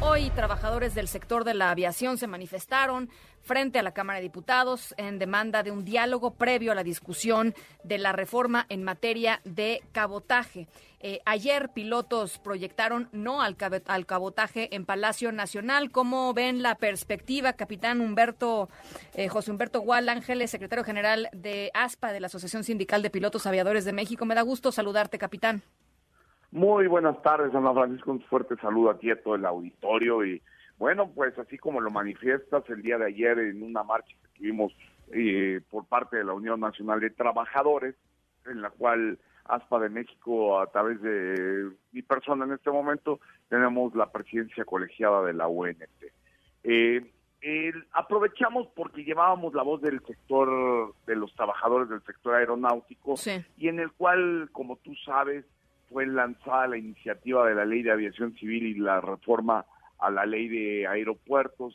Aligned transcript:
Hoy 0.00 0.28
trabajadores 0.30 0.94
del 0.94 1.08
sector 1.08 1.44
de 1.44 1.54
la 1.54 1.70
aviación 1.70 2.18
se 2.18 2.26
manifestaron 2.26 3.08
frente 3.40 3.78
a 3.78 3.82
la 3.82 3.92
Cámara 3.92 4.18
de 4.18 4.24
Diputados 4.24 4.94
en 4.98 5.18
demanda 5.18 5.62
de 5.62 5.70
un 5.70 5.84
diálogo 5.84 6.34
previo 6.34 6.72
a 6.72 6.74
la 6.74 6.84
discusión 6.84 7.54
de 7.82 7.96
la 7.96 8.12
reforma 8.12 8.66
en 8.68 8.84
materia 8.84 9.40
de 9.44 9.82
cabotaje. 9.92 10.68
Eh, 11.00 11.20
ayer 11.24 11.70
pilotos 11.70 12.38
proyectaron 12.38 13.08
no 13.12 13.40
al, 13.40 13.56
cabotaje 13.56 14.74
en 14.74 14.84
Palacio 14.84 15.32
Nacional. 15.32 15.90
¿Cómo 15.90 16.34
ven 16.34 16.62
la 16.62 16.74
perspectiva, 16.74 17.54
capitán 17.54 18.00
Humberto, 18.00 18.68
eh, 19.14 19.28
José 19.28 19.50
Humberto 19.50 19.80
Gual 19.80 20.10
Ángeles, 20.10 20.50
secretario 20.50 20.84
general 20.84 21.30
de 21.32 21.70
ASPA, 21.72 22.12
de 22.12 22.20
la 22.20 22.26
Asociación 22.26 22.64
Sindical 22.64 23.00
de 23.00 23.10
Pilotos 23.10 23.46
Aviadores 23.46 23.84
de 23.84 23.92
México? 23.92 24.26
Me 24.26 24.34
da 24.34 24.42
gusto 24.42 24.72
saludarte, 24.72 25.18
capitán. 25.18 25.62
Muy 26.50 26.86
buenas 26.86 27.20
tardes, 27.22 27.54
Ana 27.54 27.72
Francisco. 27.72 28.12
Un 28.12 28.20
fuerte 28.22 28.56
saludo 28.56 28.90
aquí 28.90 29.10
a 29.10 29.20
todo 29.22 29.34
el 29.34 29.44
auditorio. 29.44 30.24
Y 30.24 30.42
bueno, 30.78 31.10
pues 31.14 31.38
así 31.38 31.58
como 31.58 31.80
lo 31.80 31.90
manifiestas 31.90 32.68
el 32.68 32.82
día 32.82 32.98
de 32.98 33.06
ayer 33.06 33.38
en 33.38 33.62
una 33.62 33.82
marcha 33.82 34.14
que 34.22 34.38
tuvimos 34.38 34.72
eh, 35.12 35.60
por 35.70 35.86
parte 35.86 36.16
de 36.16 36.24
la 36.24 36.32
Unión 36.32 36.60
Nacional 36.60 37.00
de 37.00 37.10
Trabajadores, 37.10 37.94
en 38.46 38.62
la 38.62 38.70
cual 38.70 39.18
ASPA 39.44 39.80
de 39.80 39.88
México, 39.88 40.60
a 40.60 40.66
través 40.66 41.00
de 41.02 41.70
mi 41.92 42.02
persona 42.02 42.44
en 42.44 42.52
este 42.52 42.70
momento, 42.70 43.20
tenemos 43.48 43.94
la 43.94 44.10
presidencia 44.10 44.64
colegiada 44.64 45.22
de 45.22 45.32
la 45.32 45.46
UNT. 45.48 45.82
Eh, 46.64 47.04
aprovechamos 47.92 48.66
porque 48.74 49.04
llevábamos 49.04 49.54
la 49.54 49.62
voz 49.62 49.80
del 49.80 50.00
sector, 50.04 50.94
de 51.06 51.14
los 51.14 51.32
trabajadores 51.34 51.88
del 51.88 52.02
sector 52.02 52.34
aeronáutico, 52.34 53.14
y 53.56 53.68
en 53.68 53.78
el 53.78 53.92
cual, 53.92 54.48
como 54.52 54.76
tú 54.76 54.94
sabes, 55.04 55.44
fue 55.90 56.06
lanzada 56.06 56.68
la 56.68 56.78
iniciativa 56.78 57.46
de 57.48 57.54
la 57.54 57.64
ley 57.64 57.82
de 57.82 57.92
aviación 57.92 58.34
civil 58.34 58.66
y 58.66 58.74
la 58.74 59.00
reforma 59.00 59.64
a 59.98 60.10
la 60.10 60.26
ley 60.26 60.48
de 60.48 60.86
aeropuertos. 60.86 61.74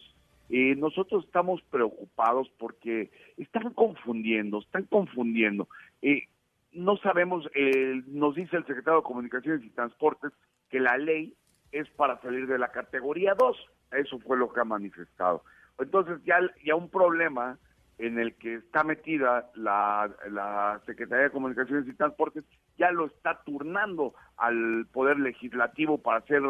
Eh, 0.49 0.75
nosotros 0.75 1.25
estamos 1.25 1.61
preocupados 1.69 2.51
porque 2.57 3.09
están 3.37 3.73
confundiendo, 3.73 4.59
están 4.59 4.83
confundiendo. 4.83 5.67
Eh, 6.01 6.27
no 6.73 6.97
sabemos, 6.97 7.49
eh, 7.53 8.01
nos 8.07 8.35
dice 8.35 8.57
el 8.57 8.65
secretario 8.65 8.99
de 8.99 9.05
Comunicaciones 9.05 9.63
y 9.63 9.69
Transportes 9.69 10.31
que 10.69 10.79
la 10.79 10.97
ley 10.97 11.35
es 11.71 11.89
para 11.91 12.19
salir 12.21 12.47
de 12.47 12.59
la 12.59 12.71
categoría 12.71 13.33
2. 13.35 13.57
Eso 13.93 14.19
fue 14.19 14.37
lo 14.37 14.51
que 14.51 14.59
ha 14.59 14.65
manifestado. 14.65 15.43
Entonces 15.79 16.19
ya, 16.25 16.39
ya 16.63 16.75
un 16.75 16.89
problema 16.89 17.57
en 17.97 18.19
el 18.19 18.35
que 18.35 18.55
está 18.55 18.83
metida 18.83 19.49
la, 19.55 20.09
la 20.29 20.81
Secretaría 20.85 21.25
de 21.25 21.31
Comunicaciones 21.31 21.87
y 21.87 21.93
Transportes 21.93 22.43
ya 22.81 22.91
lo 22.91 23.05
está 23.05 23.43
turnando 23.43 24.15
al 24.37 24.87
poder 24.91 25.19
legislativo 25.19 25.99
para 25.99 26.17
hacer 26.17 26.41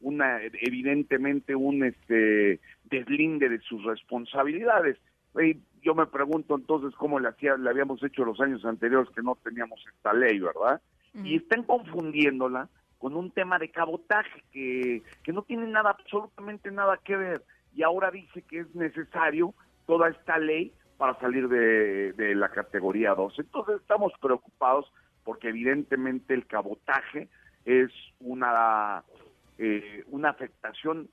una 0.00 0.40
evidentemente 0.44 1.56
un 1.56 1.82
este 1.82 2.60
deslinde 2.84 3.48
de 3.48 3.58
sus 3.58 3.82
responsabilidades. 3.82 4.98
yo 5.82 5.94
me 5.96 6.06
pregunto 6.06 6.54
entonces 6.54 6.94
cómo 6.96 7.18
le 7.18 7.28
hacía 7.28 7.56
le 7.56 7.68
habíamos 7.68 8.00
hecho 8.04 8.24
los 8.24 8.40
años 8.40 8.64
anteriores 8.64 9.10
que 9.12 9.22
no 9.22 9.36
teníamos 9.42 9.84
esta 9.92 10.12
ley, 10.12 10.38
¿verdad? 10.38 10.80
Y 11.24 11.38
están 11.38 11.64
confundiéndola 11.64 12.68
con 12.98 13.16
un 13.16 13.32
tema 13.32 13.58
de 13.58 13.70
cabotaje 13.70 14.44
que, 14.52 15.02
que 15.24 15.32
no 15.32 15.42
tiene 15.42 15.66
nada, 15.66 15.90
absolutamente 15.90 16.70
nada 16.70 17.00
que 17.02 17.16
ver. 17.16 17.42
Y 17.74 17.82
ahora 17.82 18.12
dice 18.12 18.42
que 18.42 18.60
es 18.60 18.74
necesario 18.76 19.54
toda 19.86 20.08
esta 20.08 20.38
ley 20.38 20.72
para 20.98 21.18
salir 21.18 21.48
de, 21.48 22.12
de 22.12 22.36
la 22.36 22.50
categoría 22.50 23.14
2. 23.14 23.40
Entonces 23.40 23.80
estamos 23.80 24.12
preocupados 24.20 24.92
porque 25.24 25.48
evidentemente 25.48 26.34
el 26.34 26.46
cabotaje 26.46 27.28
es 27.64 27.90
una, 28.20 29.04
eh, 29.58 30.04
una 30.08 30.30
afectación 30.30 31.08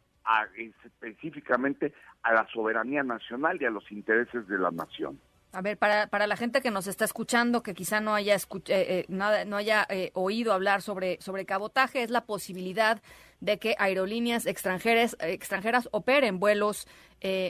específicamente 0.83 1.93
a 2.21 2.33
la 2.33 2.45
soberanía 2.47 3.01
nacional 3.01 3.57
y 3.61 3.65
a 3.65 3.69
los 3.69 3.89
intereses 3.91 4.47
de 4.47 4.57
la 4.57 4.71
nación. 4.71 5.19
A 5.53 5.61
ver, 5.61 5.77
para, 5.77 6.07
para 6.07 6.27
la 6.27 6.35
gente 6.35 6.61
que 6.61 6.71
nos 6.71 6.87
está 6.87 7.05
escuchando, 7.05 7.63
que 7.63 7.73
quizá 7.73 8.01
no 8.01 8.13
haya, 8.13 8.35
eh, 8.35 8.39
eh, 8.67 9.05
no, 9.07 9.55
haya 9.55 9.87
oído 10.13 10.51
hablar 10.51 10.81
sobre, 10.81 11.17
sobre 11.21 11.45
cabotaje, 11.45 12.03
es 12.03 12.09
la 12.09 12.25
posibilidad 12.25 13.01
de 13.39 13.57
que 13.57 13.75
aerolíneas 13.79 14.45
extranjeras, 14.45 15.15
extranjeras 15.21 15.87
operen 15.91 16.39
vuelos 16.39 16.87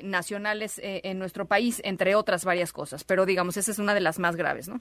nacionales 0.03 0.79
en 0.84 1.17
nuestro 1.17 1.46
país, 1.46 1.81
entre 1.84 2.16
otras 2.16 2.46
varias 2.46 2.72
cosas. 2.72 3.03
Pero 3.03 3.25
digamos, 3.25 3.57
esa 3.57 3.72
es 3.72 3.79
una 3.79 3.96
de 3.96 4.01
las 4.01 4.19
más 4.19 4.35
graves, 4.35 4.69
¿no? 4.69 4.79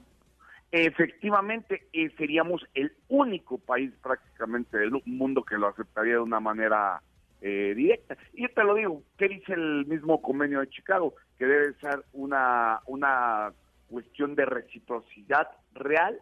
Efectivamente 0.71 1.87
eh, 1.93 2.09
seríamos 2.17 2.65
el 2.73 2.91
único 3.07 3.57
país 3.57 3.91
prácticamente 4.01 4.77
del 4.77 4.91
mundo 5.05 5.43
que 5.43 5.57
lo 5.57 5.67
aceptaría 5.67 6.13
de 6.13 6.19
una 6.19 6.39
manera 6.39 7.01
eh, 7.41 7.73
directa. 7.75 8.17
Y 8.33 8.43
yo 8.43 8.49
te 8.49 8.63
lo 8.63 8.75
digo, 8.75 9.03
¿qué 9.17 9.27
dice 9.27 9.53
el 9.53 9.85
mismo 9.85 10.21
convenio 10.21 10.59
de 10.59 10.69
Chicago? 10.69 11.15
Que 11.37 11.45
debe 11.45 11.73
ser 11.75 12.03
una, 12.13 12.81
una 12.85 13.53
cuestión 13.89 14.35
de 14.35 14.45
reciprocidad 14.45 15.47
real, 15.73 16.19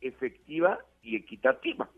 efectiva 0.00 0.78
y 1.02 1.16
equitativa. 1.16 1.88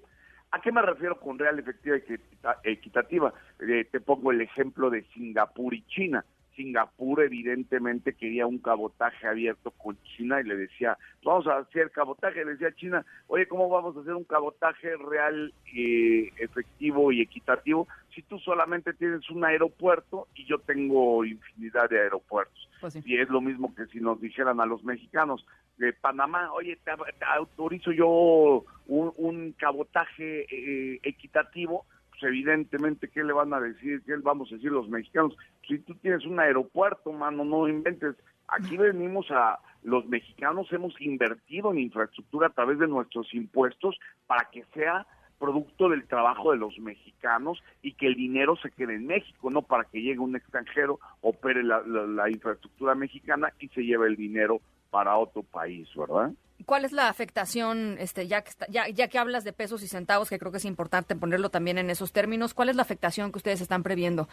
¿A 0.52 0.60
qué 0.60 0.72
me 0.72 0.82
refiero 0.82 1.20
con 1.20 1.38
real, 1.38 1.58
efectiva 1.58 1.96
y 1.96 2.70
equitativa? 2.70 3.32
Eh, 3.60 3.86
te 3.90 4.00
pongo 4.00 4.32
el 4.32 4.40
ejemplo 4.40 4.90
de 4.90 5.04
Singapur 5.14 5.74
y 5.74 5.82
China. 5.86 6.24
Singapur 6.56 7.22
evidentemente 7.22 8.14
quería 8.14 8.46
un 8.46 8.58
cabotaje 8.58 9.26
abierto 9.26 9.70
con 9.72 9.96
China 10.02 10.40
y 10.40 10.44
le 10.44 10.56
decía, 10.56 10.96
vamos 11.24 11.46
a 11.46 11.58
hacer 11.58 11.90
cabotaje, 11.90 12.44
le 12.44 12.52
decía 12.52 12.74
China, 12.74 13.04
oye, 13.28 13.46
¿cómo 13.46 13.68
vamos 13.68 13.96
a 13.96 14.00
hacer 14.00 14.14
un 14.14 14.24
cabotaje 14.24 14.96
real, 14.96 15.52
eh, 15.74 16.30
efectivo 16.38 17.12
y 17.12 17.22
equitativo 17.22 17.88
si 18.14 18.22
tú 18.22 18.38
solamente 18.38 18.92
tienes 18.92 19.28
un 19.30 19.44
aeropuerto 19.44 20.28
y 20.34 20.44
yo 20.46 20.58
tengo 20.58 21.24
infinidad 21.24 21.88
de 21.88 22.00
aeropuertos? 22.00 22.68
Pues 22.80 22.98
y 23.04 23.18
es 23.18 23.28
lo 23.28 23.40
mismo 23.40 23.74
que 23.74 23.86
si 23.86 24.00
nos 24.00 24.20
dijeran 24.20 24.60
a 24.60 24.66
los 24.66 24.82
mexicanos 24.84 25.46
de 25.80 25.92
Panamá, 25.94 26.52
oye, 26.52 26.78
te, 26.84 26.90
autorizo 27.36 27.92
yo 27.92 28.64
un, 28.86 29.54
cabotaje 29.58 30.46
eh, 30.50 31.00
equitativo, 31.02 31.86
pues, 32.20 32.30
evidentemente, 32.30 33.08
¿qué 33.08 33.24
le 33.24 33.32
van 33.32 33.52
a 33.54 33.60
decir? 33.60 34.02
¿Qué 34.04 34.16
vamos 34.16 34.50
a 34.50 34.56
decir 34.56 34.70
los 34.70 34.88
mexicanos? 34.88 35.36
Si 35.66 35.78
tú 35.78 35.94
tienes 35.96 36.24
un 36.26 36.38
aeropuerto, 36.38 37.12
mano, 37.12 37.44
no 37.44 37.68
inventes. 37.68 38.16
Aquí 38.48 38.76
venimos 38.76 39.30
a, 39.30 39.58
los 39.82 40.06
mexicanos 40.06 40.70
hemos 40.72 41.00
invertido 41.00 41.72
en 41.72 41.78
infraestructura 41.78 42.48
a 42.48 42.52
través 42.52 42.78
de 42.78 42.88
nuestros 42.88 43.32
impuestos 43.32 43.98
para 44.26 44.48
que 44.50 44.64
sea 44.74 45.06
producto 45.38 45.88
del 45.88 46.06
trabajo 46.06 46.52
de 46.52 46.58
los 46.58 46.78
mexicanos 46.78 47.62
y 47.80 47.94
que 47.94 48.06
el 48.08 48.14
dinero 48.14 48.56
se 48.56 48.70
quede 48.70 48.96
en 48.96 49.06
México, 49.06 49.50
no 49.50 49.62
para 49.62 49.84
que 49.84 50.02
llegue 50.02 50.18
un 50.18 50.36
extranjero, 50.36 51.00
opere 51.22 51.62
la 51.62 52.30
infraestructura 52.30 52.94
mexicana 52.94 53.50
y 53.58 53.68
se 53.68 53.82
lleve 53.82 54.08
el 54.08 54.16
dinero 54.16 54.60
para 54.90 55.16
otro 55.16 55.42
país, 55.42 55.88
¿verdad? 55.96 56.32
¿Cuál 56.70 56.84
es 56.84 56.92
la 56.92 57.08
afectación, 57.08 57.96
este, 57.98 58.28
ya, 58.28 58.42
que 58.42 58.52
ya, 58.68 58.88
ya 58.88 59.08
que 59.08 59.18
hablas 59.18 59.42
de 59.42 59.52
pesos 59.52 59.82
y 59.82 59.88
centavos, 59.88 60.30
que 60.30 60.38
creo 60.38 60.52
que 60.52 60.58
es 60.58 60.64
importante 60.64 61.16
ponerlo 61.16 61.50
también 61.50 61.78
en 61.78 61.90
esos 61.90 62.12
términos, 62.12 62.54
cuál 62.54 62.68
es 62.68 62.76
la 62.76 62.82
afectación 62.82 63.32
que 63.32 63.38
ustedes 63.38 63.60
están 63.60 63.82
previendo? 63.82 64.28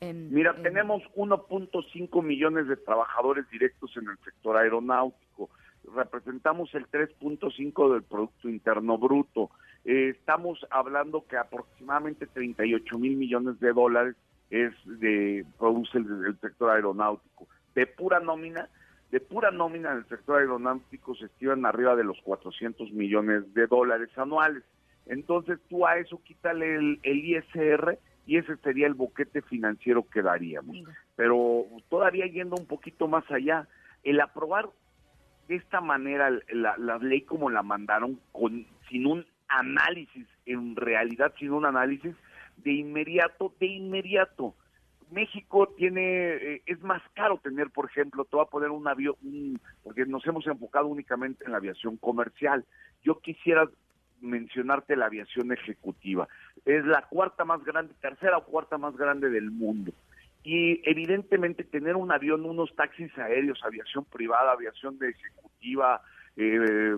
Mira, 0.00 0.56
tenemos 0.62 1.02
1.5 1.14 2.22
millones 2.22 2.66
de 2.66 2.76
trabajadores 2.78 3.44
directos 3.50 3.94
en 3.98 4.08
el 4.08 4.16
sector 4.24 4.56
aeronáutico, 4.56 5.50
representamos 5.94 6.74
el 6.74 6.86
3.5 6.86 7.92
del 7.92 8.02
Producto 8.04 8.48
Interno 8.48 8.96
Bruto, 8.96 9.50
eh, 9.84 10.14
estamos 10.18 10.66
hablando 10.70 11.26
que 11.26 11.36
aproximadamente 11.36 12.26
38 12.26 12.98
mil 12.98 13.18
millones 13.18 13.60
de 13.60 13.70
dólares 13.70 14.16
es 14.48 14.72
de 14.86 15.44
produce 15.58 15.98
el 15.98 16.38
sector 16.40 16.70
aeronáutico. 16.70 17.48
De 17.74 17.86
pura 17.86 18.18
nómina, 18.18 18.70
de 19.12 19.20
pura 19.20 19.50
nómina 19.50 19.92
en 19.92 19.98
el 19.98 20.08
sector 20.08 20.40
aeronáutico 20.40 21.14
se 21.14 21.26
estiman 21.26 21.66
arriba 21.66 21.94
de 21.94 22.02
los 22.02 22.18
400 22.22 22.92
millones 22.92 23.52
de 23.52 23.66
dólares 23.66 24.08
anuales. 24.16 24.64
Entonces 25.04 25.58
tú 25.68 25.86
a 25.86 25.98
eso 25.98 26.18
quítale 26.24 26.76
el, 26.76 26.98
ISR 27.04 27.98
y 28.26 28.38
ese 28.38 28.56
sería 28.56 28.86
el 28.86 28.94
boquete 28.94 29.42
financiero 29.42 30.08
que 30.08 30.22
daríamos. 30.22 30.78
Pero 31.14 31.66
todavía 31.90 32.26
yendo 32.26 32.56
un 32.58 32.66
poquito 32.66 33.06
más 33.06 33.30
allá, 33.30 33.68
el 34.02 34.18
aprobar 34.18 34.70
de 35.46 35.56
esta 35.56 35.82
manera 35.82 36.30
la, 36.50 36.78
la 36.78 36.96
ley 36.96 37.20
como 37.20 37.50
la 37.50 37.62
mandaron, 37.62 38.18
con, 38.32 38.66
sin 38.88 39.06
un 39.06 39.26
análisis, 39.48 40.26
en 40.46 40.74
realidad 40.74 41.34
sin 41.38 41.50
un 41.50 41.66
análisis, 41.66 42.16
de 42.56 42.72
inmediato, 42.72 43.52
de 43.60 43.66
inmediato, 43.66 44.54
México 45.12 45.68
tiene, 45.76 46.34
eh, 46.34 46.62
es 46.66 46.82
más 46.82 47.02
caro 47.14 47.38
tener, 47.38 47.70
por 47.70 47.86
ejemplo, 47.86 48.24
te 48.24 48.36
voy 48.36 48.44
a 48.44 48.50
poner 48.50 48.70
un 48.70 48.88
avión, 48.88 49.16
porque 49.82 50.06
nos 50.06 50.26
hemos 50.26 50.46
enfocado 50.46 50.86
únicamente 50.86 51.44
en 51.44 51.52
la 51.52 51.58
aviación 51.58 51.96
comercial. 51.96 52.64
Yo 53.02 53.20
quisiera 53.20 53.68
mencionarte 54.20 54.96
la 54.96 55.06
aviación 55.06 55.52
ejecutiva. 55.52 56.28
Es 56.64 56.84
la 56.84 57.02
cuarta 57.02 57.44
más 57.44 57.62
grande, 57.64 57.94
tercera 58.00 58.38
o 58.38 58.44
cuarta 58.44 58.78
más 58.78 58.96
grande 58.96 59.28
del 59.30 59.50
mundo. 59.50 59.92
Y 60.44 60.80
evidentemente 60.88 61.64
tener 61.64 61.96
un 61.96 62.10
avión, 62.10 62.44
unos 62.44 62.74
taxis 62.74 63.16
aéreos, 63.18 63.60
aviación 63.64 64.04
privada, 64.04 64.52
aviación 64.52 64.98
de 64.98 65.10
ejecutiva, 65.10 66.00
eh, 66.36 66.96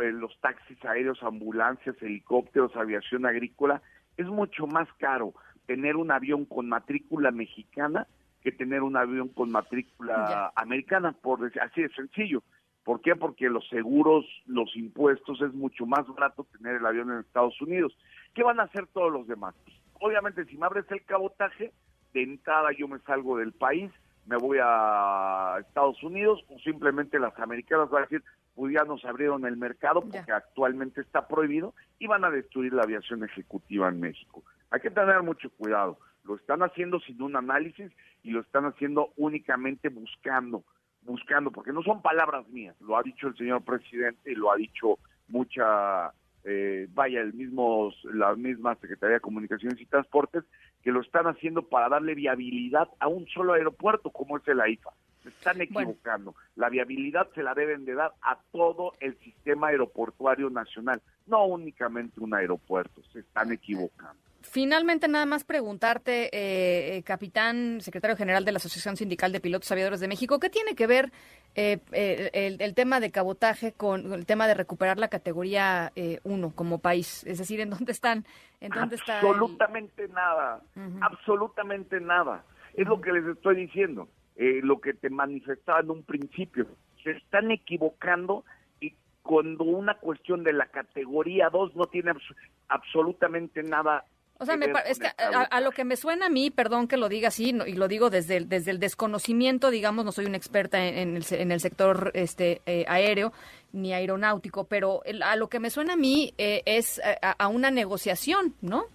eh, 0.00 0.12
los 0.12 0.36
taxis 0.40 0.82
aéreos, 0.84 1.22
ambulancias, 1.22 1.96
helicópteros, 2.00 2.74
aviación 2.76 3.26
agrícola, 3.26 3.82
es 4.16 4.26
mucho 4.26 4.66
más 4.66 4.88
caro 4.98 5.34
tener 5.66 5.96
un 5.96 6.10
avión 6.10 6.44
con 6.44 6.68
matrícula 6.68 7.30
mexicana 7.30 8.06
que 8.42 8.52
tener 8.52 8.82
un 8.82 8.96
avión 8.96 9.28
con 9.28 9.50
matrícula 9.50 10.52
americana, 10.56 11.12
por 11.12 11.40
decir, 11.40 11.62
así 11.62 11.82
de 11.82 11.88
sencillo. 11.90 12.42
¿Por 12.84 13.00
qué? 13.00 13.14
Porque 13.14 13.48
los 13.48 13.68
seguros, 13.68 14.24
los 14.46 14.74
impuestos, 14.76 15.40
es 15.40 15.54
mucho 15.54 15.86
más 15.86 16.06
barato 16.08 16.44
tener 16.58 16.76
el 16.76 16.86
avión 16.86 17.12
en 17.12 17.20
Estados 17.20 17.60
Unidos. 17.62 17.96
¿Qué 18.34 18.42
van 18.42 18.58
a 18.58 18.64
hacer 18.64 18.88
todos 18.88 19.12
los 19.12 19.28
demás? 19.28 19.54
Obviamente, 20.00 20.44
si 20.46 20.56
me 20.56 20.66
abres 20.66 20.84
el 20.90 21.04
cabotaje, 21.04 21.72
de 22.12 22.22
entrada 22.22 22.70
yo 22.76 22.88
me 22.88 22.98
salgo 23.00 23.38
del 23.38 23.52
país, 23.52 23.92
me 24.26 24.36
voy 24.36 24.58
a 24.60 25.58
Estados 25.60 26.02
Unidos, 26.02 26.44
o 26.48 26.58
simplemente 26.58 27.20
las 27.20 27.38
americanas 27.38 27.88
van 27.90 28.02
a 28.02 28.06
decir, 28.06 28.24
pues 28.54 28.74
ya 28.74 28.84
nos 28.84 29.04
abrieron 29.04 29.46
el 29.46 29.56
mercado 29.56 30.02
porque 30.02 30.32
actualmente 30.32 31.00
está 31.00 31.26
prohibido 31.26 31.74
y 31.98 32.06
van 32.08 32.24
a 32.24 32.30
destruir 32.30 32.72
la 32.72 32.82
aviación 32.82 33.24
ejecutiva 33.24 33.88
en 33.88 34.00
México. 34.00 34.42
Hay 34.72 34.80
que 34.80 34.90
tener 34.90 35.22
mucho 35.22 35.50
cuidado. 35.50 35.98
Lo 36.24 36.34
están 36.36 36.62
haciendo 36.62 36.98
sin 37.00 37.20
un 37.20 37.36
análisis 37.36 37.92
y 38.22 38.30
lo 38.30 38.40
están 38.40 38.64
haciendo 38.64 39.12
únicamente 39.16 39.90
buscando, 39.90 40.64
buscando, 41.02 41.50
porque 41.50 41.72
no 41.72 41.82
son 41.82 42.00
palabras 42.00 42.48
mías, 42.48 42.74
lo 42.80 42.96
ha 42.96 43.02
dicho 43.02 43.28
el 43.28 43.36
señor 43.36 43.62
presidente 43.62 44.32
y 44.32 44.34
lo 44.34 44.50
ha 44.50 44.56
dicho 44.56 44.98
mucha, 45.28 46.12
eh, 46.44 46.88
vaya, 46.94 47.20
el 47.20 47.34
mismo, 47.34 47.92
la 48.14 48.34
misma 48.34 48.74
Secretaría 48.76 49.16
de 49.16 49.20
Comunicaciones 49.20 49.78
y 49.78 49.84
Transportes, 49.84 50.44
que 50.82 50.90
lo 50.90 51.02
están 51.02 51.26
haciendo 51.26 51.68
para 51.68 51.90
darle 51.90 52.14
viabilidad 52.14 52.88
a 52.98 53.08
un 53.08 53.26
solo 53.26 53.52
aeropuerto 53.52 54.10
como 54.10 54.38
es 54.38 54.48
el 54.48 54.60
AIFA. 54.60 54.90
Se 55.22 55.28
están 55.28 55.60
equivocando. 55.60 56.34
La 56.56 56.68
viabilidad 56.68 57.28
se 57.34 57.42
la 57.42 57.54
deben 57.54 57.84
de 57.84 57.94
dar 57.94 58.12
a 58.22 58.38
todo 58.50 58.94
el 59.00 59.18
sistema 59.18 59.68
aeroportuario 59.68 60.50
nacional, 60.50 61.02
no 61.26 61.44
únicamente 61.44 62.20
un 62.20 62.34
aeropuerto. 62.34 63.02
Se 63.12 63.20
están 63.20 63.52
equivocando. 63.52 64.31
Finalmente, 64.42 65.08
nada 65.08 65.26
más 65.26 65.44
preguntarte, 65.44 66.24
eh, 66.32 66.96
eh, 66.96 67.02
capitán, 67.02 67.80
secretario 67.80 68.16
general 68.16 68.44
de 68.44 68.52
la 68.52 68.56
Asociación 68.56 68.96
Sindical 68.96 69.32
de 69.32 69.40
Pilotos 69.40 69.70
Aviadores 69.70 70.00
de 70.00 70.08
México, 70.08 70.40
¿qué 70.40 70.50
tiene 70.50 70.74
que 70.74 70.86
ver 70.86 71.12
eh, 71.54 71.78
el, 72.32 72.74
tema 72.74 72.98
de 73.00 73.10
cabotaje 73.10 73.72
con 73.72 74.12
el 74.12 74.26
tema 74.26 74.46
de 74.46 74.54
recuperar 74.54 74.98
la 74.98 75.08
categoría 75.08 75.92
1 76.24 76.52
como 76.54 76.78
país? 76.78 77.24
Es 77.24 77.38
decir, 77.38 77.60
¿en 77.60 77.70
dónde 77.70 77.92
están? 77.92 78.24
¿En 78.60 78.70
dónde 78.70 78.96
absolutamente 78.96 80.08
nada, 80.08 80.60
absolutamente 81.00 82.00
nada. 82.00 82.44
Es 82.74 82.86
lo 82.86 83.00
que 83.00 83.12
les 83.12 83.26
estoy 83.26 83.56
diciendo, 83.56 84.08
lo 84.36 84.80
que 84.80 84.94
te 84.94 85.10
manifestaba 85.10 85.80
en 85.80 85.90
un 85.90 86.02
principio. 86.02 86.66
Se 87.04 87.12
están 87.12 87.50
equivocando 87.50 88.44
y 88.80 88.94
cuando 89.22 89.64
una 89.64 89.94
cuestión 89.98 90.42
de 90.42 90.52
la 90.52 90.66
categoría 90.66 91.50
2 91.50 91.76
no 91.76 91.86
tiene 91.86 92.12
absolutamente 92.68 93.62
nada 93.62 94.04
o 94.42 94.44
sea, 94.44 94.56
es 94.86 94.98
que 94.98 95.06
a, 95.06 95.60
lo 95.60 95.70
que 95.70 95.84
me 95.84 95.96
suena 95.96 96.26
a 96.26 96.28
mí, 96.28 96.50
perdón 96.50 96.88
que 96.88 96.96
lo 96.96 97.08
diga 97.08 97.28
así, 97.28 97.50
y 97.50 97.74
lo 97.74 97.86
digo 97.86 98.10
desde 98.10 98.38
el, 98.38 98.48
desde 98.48 98.72
el 98.72 98.80
desconocimiento, 98.80 99.70
digamos, 99.70 100.04
no 100.04 100.10
soy 100.10 100.26
una 100.26 100.36
experta 100.36 100.84
en, 100.84 101.16
el, 101.16 101.24
en 101.30 101.52
el, 101.52 101.60
sector 101.60 102.10
este 102.14 102.60
eh, 102.66 102.84
aéreo 102.88 103.32
ni 103.72 103.92
aeronáutico, 103.92 104.64
pero 104.64 105.02
a 105.24 105.36
lo 105.36 105.48
que 105.48 105.60
me 105.60 105.70
suena 105.70 105.92
a 105.92 105.96
mí 105.96 106.34
eh, 106.38 106.62
es 106.66 107.00
a, 107.22 107.46
una 107.46 107.70
negociación, 107.70 108.56
¿no? 108.60 108.86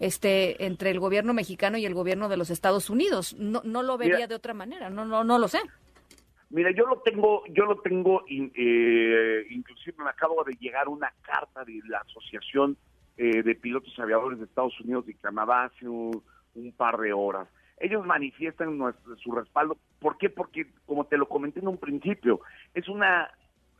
Este 0.00 0.66
entre 0.66 0.90
el 0.90 0.98
gobierno 0.98 1.32
mexicano 1.32 1.78
y 1.78 1.86
el 1.86 1.94
gobierno 1.94 2.28
de 2.28 2.36
los 2.36 2.50
Estados 2.50 2.90
Unidos. 2.90 3.34
No, 3.38 3.62
no 3.64 3.82
lo 3.82 3.96
vería 3.96 4.26
de 4.26 4.34
otra 4.34 4.54
manera, 4.54 4.90
no, 4.90 5.04
no, 5.04 5.22
no 5.22 5.38
lo 5.38 5.46
sé. 5.46 5.60
Mira, 6.50 6.70
yo 6.72 6.86
lo 6.86 6.98
tengo, 6.98 7.44
yo 7.48 7.64
lo 7.64 7.80
tengo, 7.80 8.24
eh, 8.28 9.46
inclusive 9.50 10.02
me 10.02 10.10
acabo 10.10 10.44
de 10.44 10.54
llegar 10.60 10.88
una 10.88 11.12
carta 11.22 11.64
de 11.64 11.80
la 11.88 11.98
Asociación 11.98 12.76
eh, 13.16 13.42
de 13.42 13.54
pilotos 13.54 13.98
aviadores 13.98 14.38
de 14.38 14.44
Estados 14.44 14.78
Unidos 14.80 15.08
y 15.08 15.14
Canadá 15.14 15.64
hace 15.64 15.88
un, 15.88 16.22
par 16.76 16.98
de 16.98 17.12
horas. 17.12 17.48
Ellos 17.78 18.04
manifiestan 18.04 18.76
nuestro, 18.78 19.16
su 19.16 19.32
respaldo. 19.32 19.76
¿Por 20.00 20.16
qué? 20.18 20.30
Porque, 20.30 20.66
como 20.86 21.04
te 21.06 21.16
lo 21.18 21.26
comenté 21.28 21.60
en 21.60 21.68
un 21.68 21.78
principio, 21.78 22.40
es 22.74 22.88
una 22.88 23.30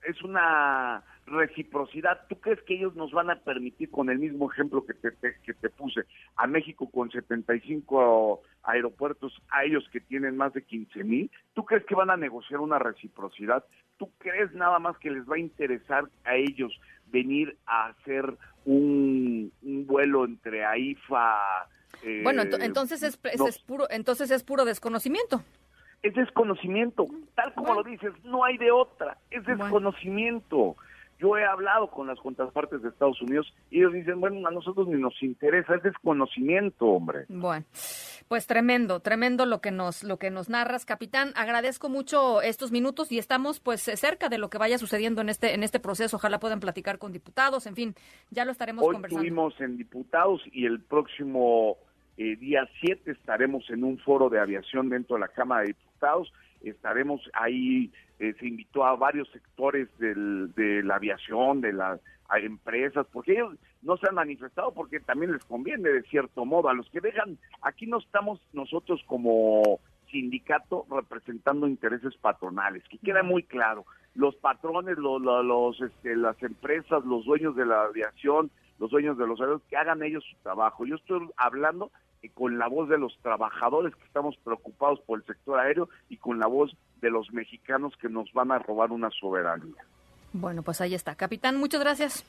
es 0.07 0.23
una 0.23 1.03
reciprocidad. 1.27 2.27
¿Tú 2.29 2.39
crees 2.41 2.63
que 2.63 2.75
ellos 2.75 2.95
nos 2.95 3.11
van 3.13 3.31
a 3.31 3.41
permitir, 3.41 3.91
con 3.91 4.09
el 4.09 4.19
mismo 4.19 4.51
ejemplo 4.51 4.87
que 4.87 4.95
te, 4.95 5.11
que 5.43 5.55
te 5.55 5.69
puse, 5.71 6.03
a 6.37 6.47
México 6.47 6.89
con 6.91 7.11
75 7.11 8.41
aeropuertos, 8.63 9.37
a 9.51 9.65
ellos 9.65 9.89
que 9.91 10.01
tienen 10.01 10.37
más 10.37 10.53
de 10.53 10.63
15 10.63 11.03
mil? 11.05 11.31
¿Tú 11.55 11.65
crees 11.65 11.85
que 11.85 11.95
van 11.95 12.11
a 12.11 12.17
negociar 12.17 12.61
una 12.61 12.79
reciprocidad? 12.79 13.65
¿Tú 13.97 14.11
crees 14.19 14.53
nada 14.53 14.79
más 14.79 14.97
que 14.99 15.11
les 15.11 15.29
va 15.29 15.37
a 15.37 15.41
interesar 15.41 16.05
a 16.25 16.37
ellos 16.37 16.79
venir 17.07 17.57
a 17.67 17.89
hacer 17.89 18.37
un, 18.65 19.53
vuelo 19.63 20.25
entre 20.25 20.65
AIFA. 20.65 21.69
Eh, 22.03 22.21
bueno, 22.23 22.43
entonces 22.43 23.03
es, 23.03 23.19
es, 23.25 23.59
puro, 23.61 23.87
entonces 23.91 24.31
es 24.31 24.43
puro 24.43 24.65
desconocimiento. 24.65 25.43
Es 26.03 26.15
desconocimiento, 26.15 27.07
tal 27.35 27.55
como 27.55 27.75
lo 27.75 27.83
dices, 27.83 28.13
no 28.23 28.45
hay 28.45 28.59
de 28.59 28.71
otra, 28.71 29.19
es 29.31 29.45
desconocimiento. 29.45 30.77
Yo 31.19 31.39
he 31.39 31.45
hablado 31.45 31.89
con 31.89 32.07
las 32.07 32.19
contrapartes 32.21 32.83
de 32.83 32.91
Estados 32.91 33.21
Unidos 33.23 33.53
y 33.71 33.79
ellos 33.79 33.95
dicen, 33.95 34.21
bueno, 34.21 34.47
a 34.47 34.51
nosotros 34.51 34.87
ni 34.89 35.01
nos 35.01 35.21
interesa, 35.23 35.75
es 35.75 35.83
desconocimiento, 35.83 36.85
hombre. 36.87 37.25
Bueno, 37.29 37.65
pues 38.29 38.47
tremendo, 38.47 39.01
tremendo 39.01 39.47
lo 39.47 39.61
que 39.61 39.71
nos 39.71 40.03
lo 40.03 40.19
que 40.19 40.31
nos 40.31 40.49
narras, 40.49 40.85
capitán. 40.85 41.33
Agradezco 41.37 41.89
mucho 41.89 42.43
estos 42.43 42.73
minutos 42.73 43.13
y 43.13 43.19
estamos 43.19 43.61
pues 43.61 43.83
cerca 43.83 44.29
de 44.29 44.39
lo 44.39 44.51
que 44.51 44.59
vaya 44.59 44.79
sucediendo 44.79 45.21
en 45.21 45.29
este 45.29 45.55
en 45.55 45.63
este 45.63 45.81
proceso. 45.81 46.17
Ojalá 46.17 46.39
puedan 46.39 46.61
platicar 46.61 46.99
con 46.99 47.13
diputados, 47.13 47.67
en 47.67 47.75
fin, 47.75 47.95
ya 48.31 48.45
lo 48.45 48.53
estaremos 48.53 48.85
Hoy 48.85 48.95
conversando. 48.95 49.23
Estuvimos 49.23 49.61
en 49.61 49.77
diputados 49.77 50.43
y 50.53 50.67
el 50.67 50.81
próximo 50.81 51.77
eh, 52.17 52.37
día 52.37 52.69
7 52.81 53.11
estaremos 53.11 53.69
en 53.71 53.85
un 53.85 53.99
foro 53.99 54.29
de 54.29 54.41
aviación 54.41 54.89
dentro 54.89 55.17
de 55.17 55.21
la 55.21 55.29
Cámara 55.29 55.63
de 55.63 55.69
Diputados 55.69 56.33
estaremos 56.71 57.21
ahí, 57.33 57.91
eh, 58.19 58.35
se 58.39 58.47
invitó 58.47 58.85
a 58.85 58.97
varios 58.97 59.29
sectores 59.31 59.89
del, 59.99 60.53
de 60.55 60.83
la 60.83 60.97
aviación, 60.97 61.61
de 61.61 61.73
las 61.73 62.01
empresas, 62.43 63.07
porque 63.13 63.33
ellos 63.33 63.55
no 63.87 63.97
se 63.97 64.09
han 64.09 64.17
manifestado 64.17 64.73
porque 64.73 65.01
también 65.01 65.33
les 65.33 65.45
conviene 65.45 65.89
de 65.89 66.03
cierto 66.03 66.45
modo. 66.45 66.69
A 66.69 66.75
los 66.75 66.89
que 66.91 67.01
dejan, 67.01 67.39
aquí 67.63 67.87
no 67.87 67.99
estamos 67.99 68.41
nosotros 68.53 69.01
como 69.07 69.81
sindicato 70.11 70.87
representando 70.91 71.67
intereses 71.67 72.15
patronales, 72.17 72.83
que 72.91 72.99
queda 72.99 73.23
muy 73.23 73.45
claro. 73.45 73.87
Los 74.15 74.35
patrones, 74.37 74.99
los, 74.99 75.23
los 75.23 75.81
este, 75.81 76.17
las 76.17 76.41
empresas, 76.43 77.05
los 77.05 77.25
dueños 77.25 77.55
de 77.55 77.67
la 77.67 77.85
aviación, 77.85 78.51
los 78.79 78.91
dueños 78.91 79.17
de 79.19 79.27
los 79.27 79.41
aeropuertos, 79.41 79.69
que 79.71 79.77
hagan 79.77 80.03
ellos 80.03 80.25
su 80.29 80.37
trabajo. 80.43 80.85
Yo 80.85 80.97
estoy 80.97 81.29
hablando 81.37 81.91
con 82.35 82.59
la 82.59 82.67
voz 82.67 82.89
de 82.89 82.99
los 82.99 83.17
trabajadores 83.23 83.95
que 83.95 84.05
estamos 84.05 84.37
preocupados 84.43 85.01
por 85.01 85.21
el 85.21 85.27
sector 85.27 85.61
aéreo 85.61 85.89
y 86.09 86.17
con 86.17 86.41
la 86.41 86.49
voz 86.49 86.77
de 87.01 87.11
los 87.11 87.33
mexicanos 87.33 87.95
que 88.01 88.09
nos 88.09 88.33
van 88.33 88.51
a 88.51 88.59
robar 88.59 88.91
una 88.91 89.11
soberanía. 89.11 89.85
Bueno, 90.33 90.63
pues 90.63 90.81
ahí 90.81 90.95
está. 90.95 91.15
Capitán, 91.15 91.57
muchas 91.57 91.81
gracias. 91.81 92.25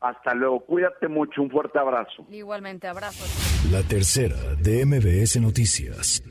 Hasta 0.00 0.34
luego, 0.34 0.60
cuídate 0.60 1.08
mucho, 1.08 1.42
un 1.42 1.50
fuerte 1.50 1.78
abrazo. 1.78 2.26
Igualmente, 2.30 2.86
abrazo. 2.86 3.24
La 3.72 3.82
tercera 3.82 4.36
de 4.62 4.86
MBS 4.86 5.40
Noticias. 5.40 6.22